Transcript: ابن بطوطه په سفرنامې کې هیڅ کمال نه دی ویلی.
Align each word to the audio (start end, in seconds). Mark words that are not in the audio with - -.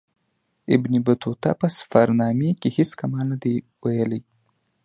ابن 0.75 0.93
بطوطه 1.05 1.51
په 1.59 1.67
سفرنامې 1.77 2.51
کې 2.61 2.69
هیڅ 2.77 2.91
کمال 2.99 3.25
نه 3.31 3.37
دی 3.43 3.55
ویلی. 3.83 4.21